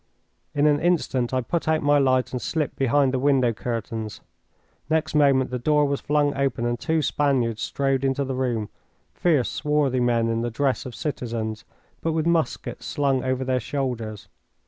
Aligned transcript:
In 0.55 0.65
an 0.65 0.79
instant 0.79 1.31
I 1.31 1.41
put 1.41 1.67
out 1.67 1.83
my 1.83 1.99
light 1.99 2.31
and 2.31 2.41
slipped 2.41 2.75
behind 2.75 3.13
the 3.13 3.19
window 3.19 3.53
curtains. 3.53 4.19
Next 4.89 5.13
moment 5.13 5.51
the 5.51 5.59
door 5.59 5.85
was 5.85 6.01
flung 6.01 6.33
open 6.35 6.65
and 6.65 6.79
two 6.79 7.03
Spaniards 7.03 7.61
strode 7.61 8.03
into 8.03 8.23
the 8.25 8.33
room, 8.33 8.69
fierce, 9.13 9.49
swarthy 9.49 9.99
men 9.99 10.27
in 10.27 10.41
the 10.41 10.49
dress 10.49 10.87
of 10.87 10.95
citizens, 10.95 11.65
but 12.01 12.13
with 12.13 12.25
muskets 12.25 12.87
slung 12.87 13.23
over 13.23 13.43
their 13.45 13.59
shoulders. 13.59 14.27